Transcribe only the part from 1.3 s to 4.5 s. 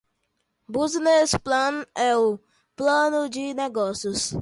Plan é o plano de negócios.